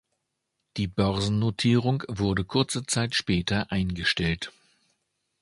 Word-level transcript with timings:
Die 0.77 0.87
Börsennotierung 0.87 2.01
wurde 2.07 2.43
kurze 2.43 2.83
Zeit 2.87 3.13
später 3.13 3.71
eingestellt. 3.71 4.51